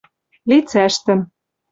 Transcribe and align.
лицӓштӹм. 0.49 1.19